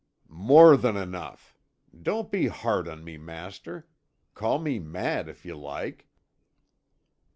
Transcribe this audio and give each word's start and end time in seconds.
"More 0.29 0.77
than 0.77 0.97
enough. 0.97 1.55
Don't 1.95 2.31
be 2.31 2.47
hard 2.47 2.87
on 2.87 3.03
me, 3.03 3.17
master; 3.19 3.87
call 4.33 4.57
me 4.57 4.79
mad 4.79 5.29
if 5.29 5.45
you 5.45 5.55
like." 5.55 6.07